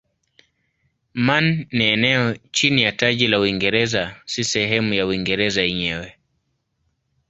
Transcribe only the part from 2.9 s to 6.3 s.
taji la Uingereza si sehemu ya Uingereza yenyewe.